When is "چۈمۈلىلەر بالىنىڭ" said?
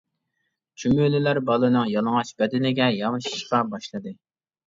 0.83-1.91